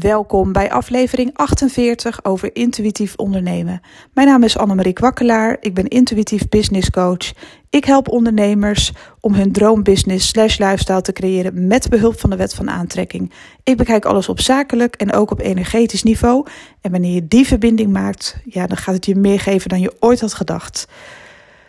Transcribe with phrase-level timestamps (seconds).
[0.00, 3.80] Welkom bij aflevering 48 over intuïtief ondernemen.
[4.12, 7.32] Mijn naam is Annemarie Kwakkelaar, ik ben intuïtief business coach.
[7.70, 12.54] Ik help ondernemers om hun droombusiness slash lifestyle te creëren met behulp van de wet
[12.54, 13.32] van aantrekking.
[13.62, 16.46] Ik bekijk alles op zakelijk en ook op energetisch niveau.
[16.80, 19.96] En wanneer je die verbinding maakt, ja, dan gaat het je meer geven dan je
[20.00, 20.86] ooit had gedacht.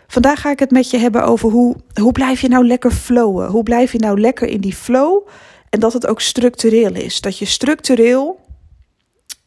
[0.06, 3.48] Vandaag ga ik het met je hebben over hoe, hoe blijf je nou lekker flowen?
[3.48, 5.26] Hoe blijf je nou lekker in die flow?
[5.70, 7.20] En dat het ook structureel is.
[7.20, 8.40] Dat je structureel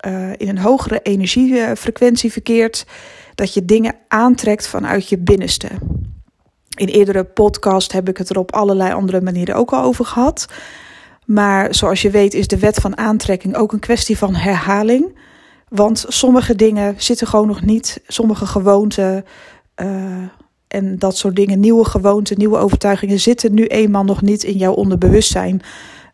[0.08, 2.86] uh, in een hogere energiefrequentie verkeert.
[3.36, 5.68] Dat je dingen aantrekt vanuit je binnenste.
[6.78, 10.48] In eerdere podcast heb ik het er op allerlei andere manieren ook al over gehad.
[11.26, 15.18] Maar zoals je weet is de wet van aantrekking ook een kwestie van herhaling.
[15.68, 18.02] Want sommige dingen zitten gewoon nog niet.
[18.08, 19.26] Sommige gewoonten
[19.76, 19.88] uh,
[20.70, 24.74] en dat soort dingen, nieuwe gewoonten, nieuwe overtuigingen, zitten nu eenmaal nog niet in jouw
[24.74, 25.62] onderbewustzijn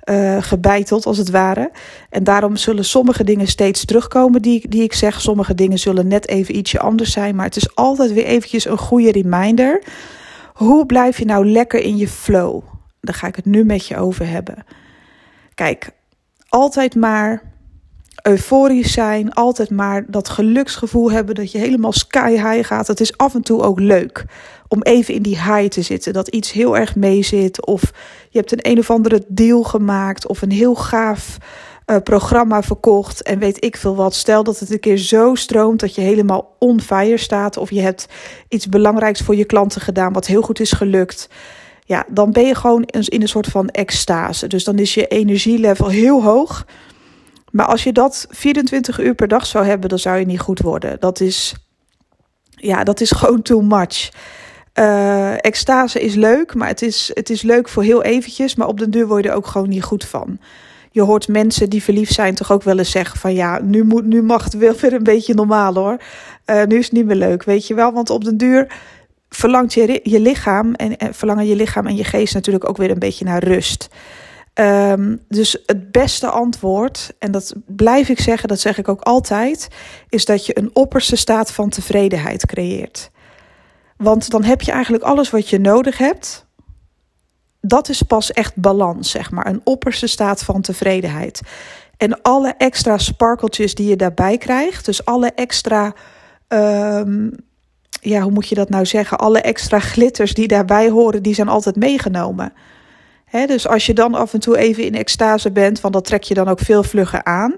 [0.06, 1.72] uh, gebeiteld, als het ware.
[2.10, 5.22] En daarom zullen sommige dingen steeds terugkomen die, die ik zeg.
[5.22, 7.36] Sommige dingen zullen net even ietsje anders zijn.
[7.36, 9.84] Maar het is altijd weer eventjes een goede reminder.
[10.54, 12.62] Hoe blijf je nou lekker in je flow?
[13.02, 14.66] Daar ga ik het nu met je over hebben.
[15.54, 15.90] Kijk,
[16.50, 17.55] altijd maar
[18.24, 22.88] euforisch zijn, altijd maar dat geluksgevoel hebben dat je helemaal sky high gaat.
[22.88, 24.26] Het is af en toe ook leuk
[24.68, 27.82] om even in die high te zitten, dat iets heel erg mee zit of
[28.30, 31.38] je hebt een een of andere deal gemaakt of een heel gaaf
[31.86, 34.16] uh, programma verkocht en weet ik veel wat.
[34.16, 37.82] Stel dat het een keer zo stroomt dat je helemaal on fire staat of je
[37.82, 38.08] hebt
[38.50, 41.30] iets belangrijks voor je klanten gedaan wat heel goed is gelukt.
[41.86, 44.48] Ja, dan ben je gewoon in een soort van extase.
[44.48, 46.66] Dus dan is je energielevel heel hoog.
[47.56, 50.60] Maar als je dat 24 uur per dag zou hebben, dan zou je niet goed
[50.60, 51.00] worden.
[51.00, 51.56] Dat is,
[52.50, 54.10] ja, dat is gewoon too much.
[54.80, 58.56] Uh, extase is leuk, maar het is, het is leuk voor heel eventjes.
[58.56, 60.40] Maar op den duur word je er ook gewoon niet goed van.
[60.92, 64.06] Je hoort mensen die verliefd zijn toch ook wel eens zeggen van ja, nu, moet,
[64.06, 65.98] nu mag het weer een beetje normaal hoor.
[66.46, 67.94] Uh, nu is het niet meer leuk, weet je wel.
[67.94, 68.68] Want op den duur
[69.30, 72.92] verlangt je, je lichaam en, en verlangen je lichaam en je geest natuurlijk ook weer
[72.92, 73.90] een beetje naar rust.
[74.60, 79.68] Um, dus het beste antwoord, en dat blijf ik zeggen, dat zeg ik ook altijd,
[80.10, 83.12] is dat je een opperste staat van tevredenheid creëert.
[83.98, 86.46] Want dan heb je eigenlijk alles wat je nodig hebt.
[87.62, 89.48] Dat is pas echt balans, zeg maar.
[89.48, 91.42] Een opperste staat van tevredenheid.
[91.98, 95.94] En alle extra sparkeltjes die je daarbij krijgt, dus alle extra,
[96.48, 97.32] um,
[98.02, 99.18] ja, hoe moet je dat nou zeggen?
[99.18, 102.54] Alle extra glitters die daarbij horen, die zijn altijd meegenomen
[103.48, 106.34] dus als je dan af en toe even in extase bent, want dat trek je
[106.34, 107.56] dan ook veel vlugger aan.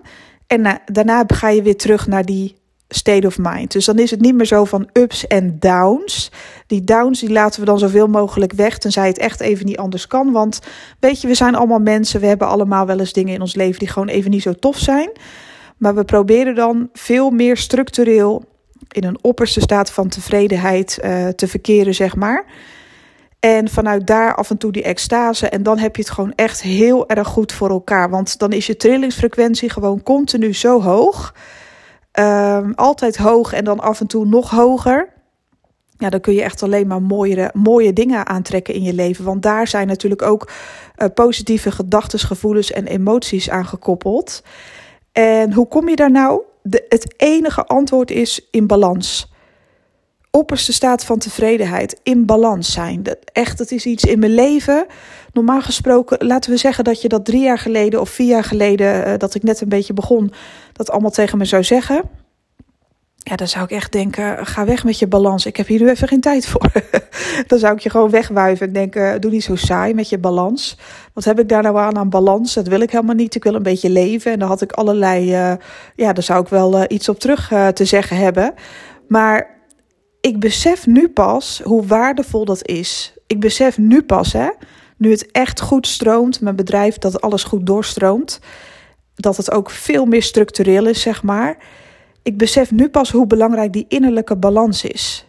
[0.47, 2.55] En daarna ga je weer terug naar die
[2.89, 3.71] state of mind.
[3.71, 6.31] Dus dan is het niet meer zo van ups en downs.
[6.67, 10.07] Die downs die laten we dan zoveel mogelijk weg, tenzij het echt even niet anders
[10.07, 10.31] kan.
[10.31, 10.59] Want
[10.99, 13.79] weet je, we zijn allemaal mensen, we hebben allemaal wel eens dingen in ons leven
[13.79, 15.11] die gewoon even niet zo tof zijn.
[15.77, 18.43] Maar we proberen dan veel meer structureel
[18.91, 22.45] in een opperste staat van tevredenheid uh, te verkeren, zeg maar.
[23.39, 25.49] En vanuit daar af en toe die extase.
[25.49, 28.09] En dan heb je het gewoon echt heel erg goed voor elkaar.
[28.09, 31.33] Want dan is je trillingsfrequentie gewoon continu zo hoog.
[32.19, 35.09] Um, altijd hoog en dan af en toe nog hoger.
[35.97, 39.25] Ja, dan kun je echt alleen maar mooie, mooie dingen aantrekken in je leven.
[39.25, 40.49] Want daar zijn natuurlijk ook
[40.97, 44.43] uh, positieve gedachten, gevoelens en emoties aan gekoppeld.
[45.11, 46.41] En hoe kom je daar nou?
[46.61, 49.31] De, het enige antwoord is in balans
[50.37, 53.03] opperste staat van tevredenheid, in balans zijn.
[53.03, 54.85] Dat, echt, dat is iets in mijn leven.
[55.33, 59.07] Normaal gesproken, laten we zeggen dat je dat drie jaar geleden of vier jaar geleden,
[59.07, 60.31] uh, dat ik net een beetje begon,
[60.73, 62.01] dat allemaal tegen me zou zeggen.
[63.17, 65.45] Ja, dan zou ik echt denken: ga weg met je balans.
[65.45, 66.71] Ik heb hier nu even geen tijd voor.
[67.47, 70.77] dan zou ik je gewoon wegwuiven en denken: doe niet zo saai met je balans.
[71.13, 72.53] Wat heb ik daar nou aan aan balans?
[72.53, 73.35] Dat wil ik helemaal niet.
[73.35, 74.31] Ik wil een beetje leven.
[74.31, 75.23] En dan had ik allerlei.
[75.23, 75.53] Uh,
[75.95, 78.53] ja, daar zou ik wel uh, iets op terug te zeggen hebben.
[79.07, 79.56] Maar
[80.27, 83.13] ik besef nu pas hoe waardevol dat is.
[83.27, 84.49] Ik besef nu pas, hè,
[84.97, 88.39] nu het echt goed stroomt, mijn bedrijf, dat alles goed doorstroomt,
[89.15, 91.57] dat het ook veel meer structureel is, zeg maar.
[92.23, 95.25] Ik besef nu pas hoe belangrijk die innerlijke balans is.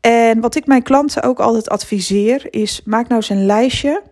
[0.00, 4.02] En wat ik mijn klanten ook altijd adviseer is: maak nou eens een lijstje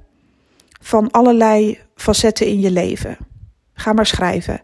[0.80, 3.16] van allerlei facetten in je leven.
[3.74, 4.62] Ga maar schrijven.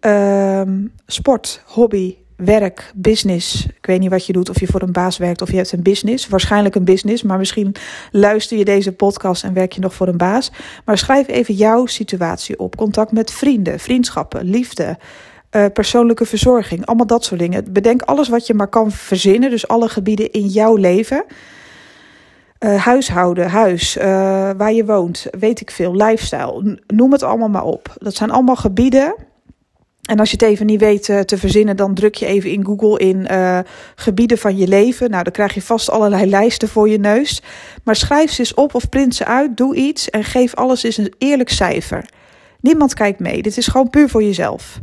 [0.00, 3.66] Um, sport, hobby, werk, business.
[3.66, 5.72] Ik weet niet wat je doet, of je voor een baas werkt of je hebt
[5.72, 6.28] een business.
[6.28, 7.74] Waarschijnlijk een business, maar misschien
[8.10, 10.52] luister je deze podcast en werk je nog voor een baas.
[10.84, 12.76] Maar schrijf even jouw situatie op.
[12.76, 14.98] Contact met vrienden, vriendschappen, liefde,
[15.50, 16.86] uh, persoonlijke verzorging.
[16.86, 17.72] Allemaal dat soort dingen.
[17.72, 19.50] Bedenk alles wat je maar kan verzinnen.
[19.50, 21.24] Dus alle gebieden in jouw leven.
[22.60, 24.04] Uh, huishouden, huis, uh,
[24.56, 26.80] waar je woont, weet ik veel, lifestyle.
[26.86, 27.96] Noem het allemaal maar op.
[27.98, 29.14] Dat zijn allemaal gebieden
[30.04, 32.64] En als je het even niet weet uh, te verzinnen, dan druk je even in
[32.64, 33.58] Google in uh,
[33.94, 35.10] gebieden van je leven.
[35.10, 37.42] Nou, dan krijg je vast allerlei lijsten voor je neus.
[37.84, 40.96] Maar schrijf ze eens op of print ze uit, doe iets en geef alles eens
[40.96, 42.08] een eerlijk cijfer.
[42.60, 44.80] Niemand kijkt mee, dit is gewoon puur voor jezelf.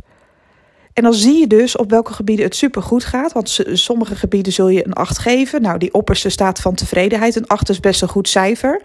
[0.92, 3.32] En dan zie je dus op welke gebieden het supergoed gaat.
[3.32, 5.62] Want sommige gebieden zul je een 8 geven.
[5.62, 7.36] Nou, die opperste staat van tevredenheid.
[7.36, 8.80] Een 8 is best een goed cijfer.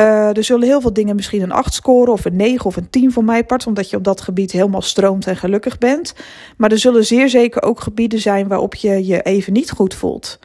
[0.00, 2.90] Uh, er zullen heel veel dingen misschien een 8 scoren of een 9 of een
[2.90, 6.14] 10 voor mij part, omdat je op dat gebied helemaal stroomt en gelukkig bent.
[6.56, 10.38] Maar er zullen zeer zeker ook gebieden zijn waarop je je even niet goed voelt.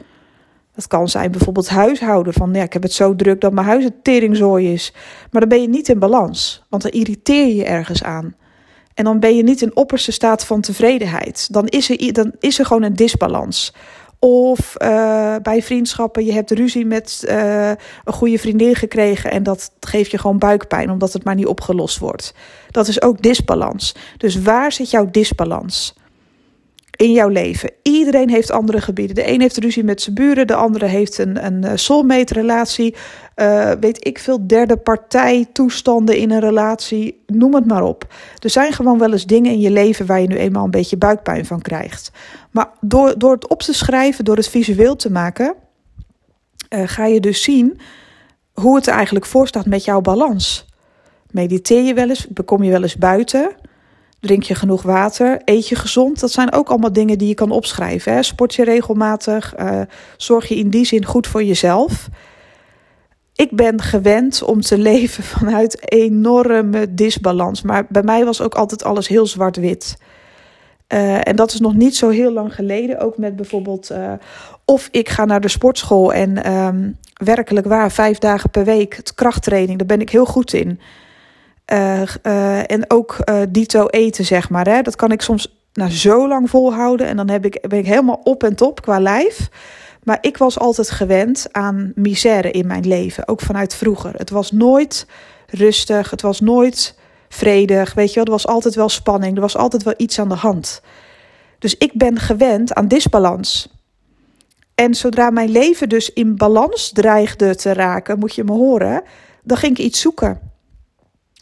[0.74, 2.32] Dat kan zijn bijvoorbeeld huishouden.
[2.32, 4.92] Van ja, ik heb het zo druk dat mijn huis een teringzooi is.
[5.30, 8.34] Maar dan ben je niet in balans, want dan irriteer je je ergens aan.
[8.94, 11.52] En dan ben je niet in opperste staat van tevredenheid.
[11.52, 13.74] Dan is er, dan is er gewoon een disbalans.
[14.24, 17.68] Of uh, bij vriendschappen, je hebt ruzie met uh,
[18.04, 21.98] een goede vriendin gekregen en dat geeft je gewoon buikpijn omdat het maar niet opgelost
[21.98, 22.34] wordt.
[22.70, 23.94] Dat is ook disbalans.
[24.16, 25.94] Dus waar zit jouw disbalans?
[27.02, 27.70] In jouw leven.
[27.82, 29.14] Iedereen heeft andere gebieden.
[29.14, 32.94] De een heeft ruzie met zijn buren, de andere heeft een, een eh, soulmate relatie.
[33.36, 37.22] Uh, weet ik veel, derde partij toestanden in een relatie.
[37.26, 38.14] Noem het maar op.
[38.38, 40.96] Er zijn gewoon wel eens dingen in je leven waar je nu eenmaal een beetje
[40.96, 42.10] buikpijn van krijgt.
[42.50, 45.54] Maar door, door het op te schrijven, door het visueel te maken,
[46.70, 47.80] uh, ga je dus zien
[48.52, 50.66] hoe het er eigenlijk voor staat met jouw balans.
[51.30, 52.26] Mediteer je wel eens?
[52.28, 53.50] Bekom je wel eens buiten?
[54.22, 55.40] Drink je genoeg water?
[55.44, 56.20] Eet je gezond?
[56.20, 58.12] Dat zijn ook allemaal dingen die je kan opschrijven.
[58.12, 58.22] Hè?
[58.22, 59.54] Sport je regelmatig?
[59.58, 59.80] Uh,
[60.16, 62.08] zorg je in die zin goed voor jezelf?
[63.34, 67.62] Ik ben gewend om te leven vanuit enorme disbalans.
[67.62, 69.96] Maar bij mij was ook altijd alles heel zwart-wit.
[70.88, 73.00] Uh, en dat is nog niet zo heel lang geleden.
[73.00, 74.12] Ook met bijvoorbeeld uh,
[74.64, 79.14] of ik ga naar de sportschool en um, werkelijk waar vijf dagen per week het
[79.14, 79.78] krachttraining.
[79.78, 80.80] Daar ben ik heel goed in.
[81.72, 84.68] Uh, uh, en ook uh, dito eten, zeg maar.
[84.68, 84.82] Hè.
[84.82, 87.06] Dat kan ik soms nou, zo lang volhouden.
[87.06, 89.48] En dan heb ik, ben ik helemaal op en top qua lijf.
[90.02, 93.28] Maar ik was altijd gewend aan misère in mijn leven.
[93.28, 94.14] Ook vanuit vroeger.
[94.16, 95.06] Het was nooit
[95.46, 96.10] rustig.
[96.10, 96.98] Het was nooit
[97.28, 97.94] vredig.
[97.94, 99.34] Weet je wel, er was altijd wel spanning.
[99.34, 100.82] Er was altijd wel iets aan de hand.
[101.58, 103.68] Dus ik ben gewend aan disbalans.
[104.74, 109.02] En zodra mijn leven dus in balans dreigde te raken, moet je me horen,
[109.42, 110.51] dan ging ik iets zoeken.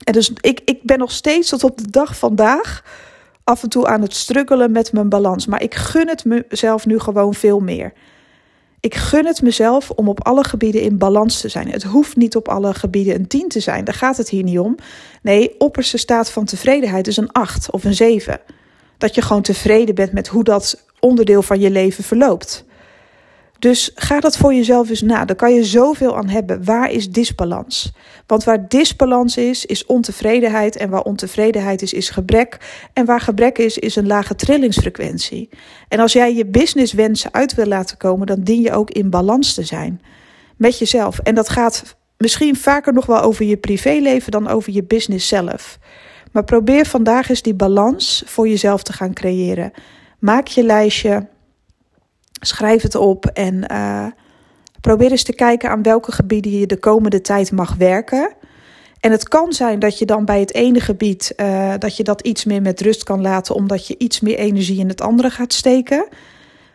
[0.04, 2.82] En dus ik, ik ben nog steeds tot op de dag vandaag
[3.44, 5.46] af en toe aan het struggelen met mijn balans.
[5.46, 7.92] Maar ik gun het mezelf nu gewoon veel meer.
[8.80, 11.70] Ik gun het mezelf om op alle gebieden in balans te zijn.
[11.70, 13.84] Het hoeft niet op alle gebieden een 10 te zijn.
[13.84, 14.76] Daar gaat het hier niet om.
[15.22, 18.40] Nee, opperste staat van tevredenheid is een 8 of een 7.
[18.98, 22.64] Dat je gewoon tevreden bent met hoe dat onderdeel van je leven verloopt.
[23.60, 25.24] Dus ga dat voor jezelf eens na.
[25.24, 26.64] Daar kan je zoveel aan hebben.
[26.64, 27.92] Waar is disbalans?
[28.26, 30.76] Want waar disbalans is, is ontevredenheid.
[30.76, 32.58] En waar ontevredenheid is, is gebrek.
[32.92, 35.48] En waar gebrek is, is een lage trillingsfrequentie.
[35.88, 39.54] En als jij je businesswensen uit wil laten komen, dan dien je ook in balans
[39.54, 40.00] te zijn
[40.56, 41.18] met jezelf.
[41.18, 45.78] En dat gaat misschien vaker nog wel over je privéleven dan over je business zelf.
[46.32, 49.72] Maar probeer vandaag eens die balans voor jezelf te gaan creëren.
[50.18, 51.28] Maak je lijstje.
[52.40, 54.06] Schrijf het op en uh,
[54.80, 58.32] probeer eens te kijken aan welke gebieden je de komende tijd mag werken.
[59.00, 62.20] En het kan zijn dat je dan bij het ene gebied uh, dat je dat
[62.20, 65.52] iets meer met rust kan laten, omdat je iets meer energie in het andere gaat
[65.52, 66.06] steken.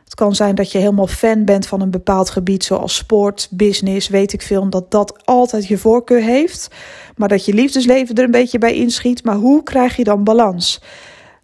[0.03, 4.07] Het kan zijn dat je helemaal fan bent van een bepaald gebied, zoals sport, business,
[4.07, 6.67] weet ik veel, omdat dat altijd je voorkeur heeft.
[7.15, 9.24] Maar dat je liefdesleven er een beetje bij inschiet.
[9.24, 10.81] Maar hoe krijg je dan balans?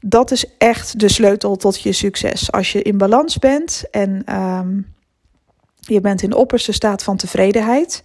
[0.02, 2.52] Dat is echt de sleutel tot je succes.
[2.52, 4.94] Als je in balans bent en um,
[5.80, 8.04] je bent in de opperste staat van tevredenheid.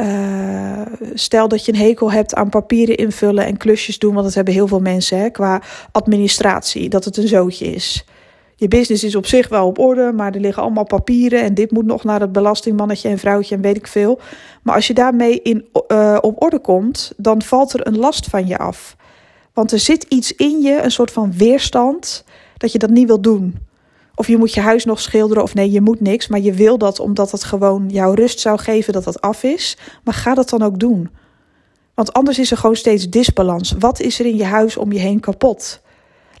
[0.00, 0.80] Uh,
[1.14, 4.54] stel dat je een hekel hebt aan papieren invullen en klusjes doen, want dat hebben
[4.54, 5.62] heel veel mensen hè, qua
[5.92, 8.04] administratie, dat het een zootje is.
[8.56, 11.70] Je business is op zich wel op orde, maar er liggen allemaal papieren en dit
[11.70, 14.20] moet nog naar het belastingmannetje en vrouwtje en weet ik veel.
[14.62, 18.46] Maar als je daarmee in, uh, op orde komt, dan valt er een last van
[18.46, 18.96] je af.
[19.56, 22.24] Want er zit iets in je, een soort van weerstand,
[22.56, 23.56] dat je dat niet wil doen.
[24.14, 26.78] Of je moet je huis nog schilderen, of nee, je moet niks, maar je wil
[26.78, 29.76] dat omdat het gewoon jouw rust zou geven dat dat af is.
[30.04, 31.10] Maar ga dat dan ook doen.
[31.94, 33.74] Want anders is er gewoon steeds disbalans.
[33.78, 35.80] Wat is er in je huis om je heen kapot?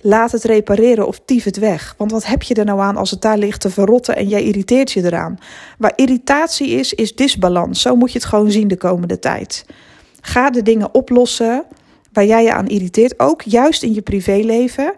[0.00, 1.94] Laat het repareren of tief het weg.
[1.98, 4.42] Want wat heb je er nou aan als het daar ligt te verrotten en jij
[4.42, 5.38] irriteert je eraan?
[5.78, 7.80] Waar irritatie is, is disbalans.
[7.80, 9.66] Zo moet je het gewoon zien de komende tijd.
[10.20, 11.64] Ga de dingen oplossen
[12.16, 14.94] waar jij je aan irriteert, ook juist in je privéleven.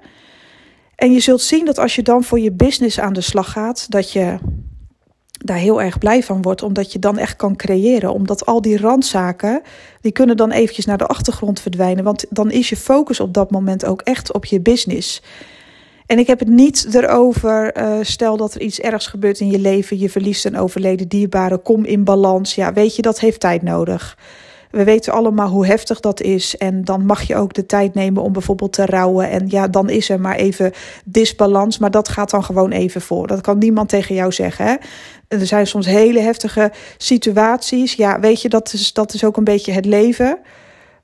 [0.94, 3.86] En je zult zien dat als je dan voor je business aan de slag gaat,
[3.90, 4.38] dat je
[5.38, 8.12] daar heel erg blij van wordt, omdat je dan echt kan creëren.
[8.12, 9.62] Omdat al die randzaken,
[10.00, 12.04] die kunnen dan eventjes naar de achtergrond verdwijnen.
[12.04, 15.22] Want dan is je focus op dat moment ook echt op je business.
[16.06, 19.58] En ik heb het niet erover, uh, stel dat er iets ergs gebeurt in je
[19.58, 22.54] leven, je verliest een overleden dierbare, kom in balans.
[22.54, 24.18] Ja, weet je, dat heeft tijd nodig.
[24.70, 26.56] We weten allemaal hoe heftig dat is.
[26.56, 29.30] En dan mag je ook de tijd nemen om bijvoorbeeld te rouwen.
[29.30, 30.72] En ja, dan is er maar even
[31.04, 31.78] disbalans.
[31.78, 33.26] Maar dat gaat dan gewoon even voor.
[33.26, 34.66] Dat kan niemand tegen jou zeggen.
[34.66, 34.74] Hè?
[35.28, 37.94] Er zijn soms hele heftige situaties.
[37.94, 40.38] Ja, weet je, dat is, dat is ook een beetje het leven.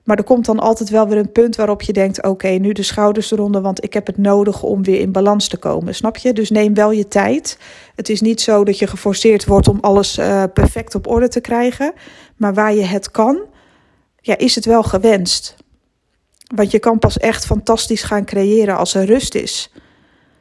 [0.04, 2.82] Maar er komt dan altijd wel weer een punt waarop je denkt: oké, nu de
[2.82, 5.94] schouders eronder, want ik heb het nodig om weer in balans te komen.
[5.94, 6.32] Snap je?
[6.32, 7.58] Dus neem wel je tijd.
[7.94, 11.40] Het is niet zo dat je geforceerd wordt om alles uh, perfect op orde te
[11.40, 11.92] krijgen.
[12.36, 13.38] Maar waar je het kan,
[14.26, 15.56] ja, is het wel gewenst.
[16.54, 19.72] Want je kan pas echt fantastisch gaan creëren als er rust is.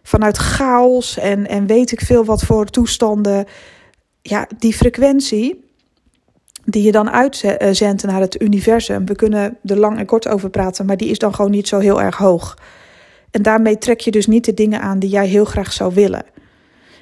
[0.04, 3.46] Vanuit chaos en, en weet ik veel wat voor toestanden.
[4.22, 5.64] Ja, die frequentie
[6.66, 9.06] die je dan uitzendt naar het universum.
[9.06, 11.80] We kunnen er lang en kort over praten, maar die is dan gewoon niet zo
[11.80, 12.58] heel erg hoog.
[13.32, 16.26] En daarmee trek je dus niet de dingen aan die jij heel graag zou willen.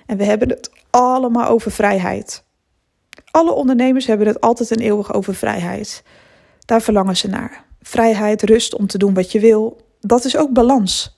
[0.06, 2.44] En we hebben het allemaal over vrijheid.
[3.32, 6.04] Alle ondernemers hebben het altijd en eeuwig over vrijheid.
[6.66, 7.64] Daar verlangen ze naar.
[7.82, 9.82] Vrijheid, rust om te doen wat je wil.
[10.00, 11.18] Dat is ook balans.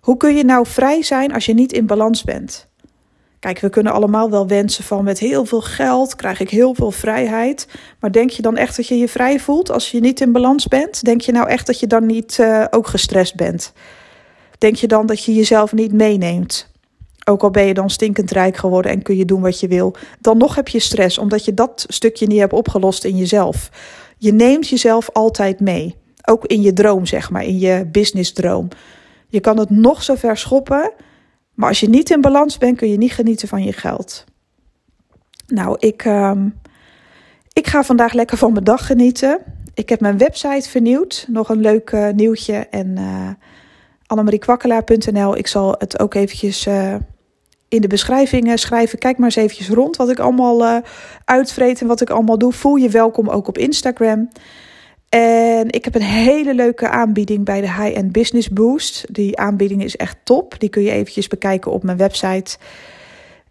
[0.00, 2.68] Hoe kun je nou vrij zijn als je niet in balans bent?
[3.38, 6.90] Kijk, we kunnen allemaal wel wensen van met heel veel geld krijg ik heel veel
[6.90, 7.68] vrijheid.
[8.00, 10.68] Maar denk je dan echt dat je je vrij voelt als je niet in balans
[10.68, 11.04] bent?
[11.04, 13.72] Denk je nou echt dat je dan niet uh, ook gestrest bent?
[14.58, 16.70] Denk je dan dat je jezelf niet meeneemt?
[17.24, 19.96] Ook al ben je dan stinkend rijk geworden en kun je doen wat je wil,
[20.20, 23.70] dan nog heb je stress omdat je dat stukje niet hebt opgelost in jezelf.
[24.16, 25.96] Je neemt jezelf altijd mee.
[26.24, 28.68] Ook in je droom, zeg maar, in je businessdroom.
[29.28, 30.92] Je kan het nog zo ver schoppen,
[31.54, 34.24] maar als je niet in balans bent, kun je niet genieten van je geld.
[35.46, 36.32] Nou, ik, uh,
[37.52, 39.38] ik ga vandaag lekker van mijn dag genieten.
[39.74, 41.26] Ik heb mijn website vernieuwd.
[41.28, 42.54] Nog een leuk uh, nieuwtje.
[42.54, 43.30] En uh,
[44.06, 45.36] annemariekwakkelaar.nl.
[45.36, 46.94] Ik zal het ook eventjes uh,
[47.68, 48.98] in de beschrijvingen schrijven.
[48.98, 50.76] Kijk maar eens eventjes rond wat ik allemaal uh,
[51.24, 52.52] uitvreet en wat ik allemaal doe.
[52.52, 54.28] Voel je welkom ook op Instagram.
[55.08, 59.14] En ik heb een hele leuke aanbieding bij de High End Business Boost.
[59.14, 60.60] Die aanbieding is echt top.
[60.60, 62.56] Die kun je eventjes bekijken op mijn website.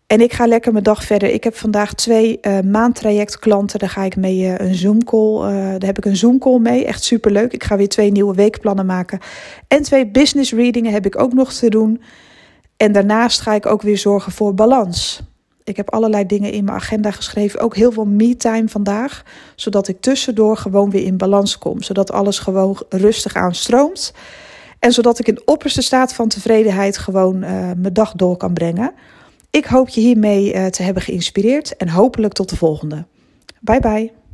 [0.07, 1.29] En ik ga lekker mijn dag verder.
[1.29, 3.79] Ik heb vandaag twee uh, maandtraject klanten.
[3.79, 5.39] Daar ga ik mee uh, een Zoom call.
[5.51, 6.85] Daar heb ik een Zoom call mee.
[6.85, 7.53] Echt super leuk.
[7.53, 9.19] Ik ga weer twee nieuwe weekplannen maken.
[9.67, 12.01] En twee business readingen heb ik ook nog te doen.
[12.77, 15.21] En daarnaast ga ik ook weer zorgen voor balans.
[15.63, 17.59] Ik heb allerlei dingen in mijn agenda geschreven.
[17.59, 19.23] Ook heel veel me-time vandaag.
[19.55, 21.81] Zodat ik tussendoor gewoon weer in balans kom.
[21.81, 24.13] Zodat alles gewoon rustig aanstroomt.
[24.79, 28.93] En zodat ik in opperste staat van tevredenheid gewoon uh, mijn dag door kan brengen.
[29.49, 31.77] Ik hoop je hiermee uh, te hebben geïnspireerd.
[31.77, 33.05] En hopelijk tot de volgende.
[33.61, 34.24] Bye bye.